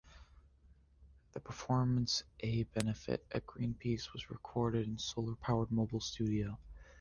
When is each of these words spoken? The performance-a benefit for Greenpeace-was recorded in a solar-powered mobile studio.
The 1.33 1.39
performance-a 1.39 2.63
benefit 2.63 3.23
for 3.29 3.39
Greenpeace-was 3.41 4.31
recorded 4.31 4.87
in 4.87 4.95
a 4.95 4.99
solar-powered 4.99 5.69
mobile 5.69 5.99
studio. 6.01 6.57